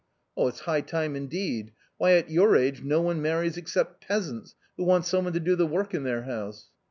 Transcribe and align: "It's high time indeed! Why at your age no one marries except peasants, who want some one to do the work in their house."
"It's 0.37 0.61
high 0.61 0.81
time 0.81 1.15
indeed! 1.15 1.73
Why 1.99 2.13
at 2.13 2.31
your 2.31 2.55
age 2.55 2.81
no 2.81 3.01
one 3.01 3.21
marries 3.21 3.55
except 3.55 4.01
peasants, 4.01 4.55
who 4.75 4.83
want 4.83 5.05
some 5.05 5.25
one 5.25 5.33
to 5.33 5.39
do 5.39 5.55
the 5.55 5.67
work 5.67 5.93
in 5.93 6.05
their 6.05 6.23
house." 6.23 6.69